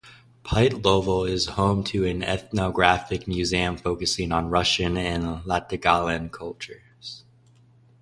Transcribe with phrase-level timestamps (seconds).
[0.43, 7.23] Pytalovo is home to an ethnographic museum focusing on Russian and Latgalian cultures.